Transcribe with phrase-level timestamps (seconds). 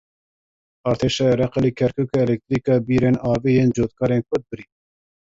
[0.89, 4.65] Artêşa Iraqê li Kerkûkê elektrîka bîrên avê yên cotkarên Kurd birî.